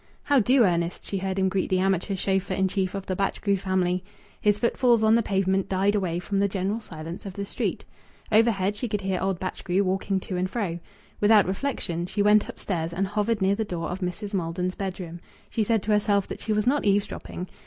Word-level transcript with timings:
"How 0.23 0.39
do, 0.39 0.63
Ernest!" 0.65 1.05
she 1.05 1.19
heard 1.19 1.37
him 1.37 1.47
greet 1.47 1.69
the 1.69 1.77
amateur 1.77 2.15
chauffeur 2.15 2.55
in 2.55 2.67
chief 2.67 2.95
of 2.95 3.05
the 3.05 3.15
Batchgrew 3.15 3.57
family. 3.59 4.03
His 4.41 4.57
footfalls 4.57 5.03
on 5.03 5.13
the 5.13 5.21
pavement 5.21 5.69
died 5.69 5.93
away 5.93 6.15
into 6.15 6.39
the 6.39 6.47
general 6.47 6.79
silence 6.79 7.23
of 7.23 7.33
the 7.33 7.45
street. 7.45 7.85
Overhead 8.31 8.75
she 8.75 8.87
could 8.87 9.01
hear 9.01 9.19
old 9.21 9.39
Batchgrew 9.39 9.83
walking 9.83 10.19
to 10.21 10.37
and 10.37 10.49
fro. 10.49 10.79
Without 11.19 11.45
reflection 11.45 12.07
she 12.07 12.23
went 12.23 12.49
upstairs 12.49 12.93
and 12.93 13.05
hovered 13.09 13.43
near 13.43 13.53
the 13.53 13.63
door 13.63 13.89
of 13.89 13.99
Mrs. 13.99 14.33
Maldon's 14.33 14.73
bedroom. 14.73 15.19
She 15.51 15.63
said 15.63 15.83
to 15.83 15.91
herself 15.91 16.25
that 16.29 16.41
she 16.41 16.51
was 16.51 16.65
not 16.65 16.83
eavesdropping. 16.83 17.47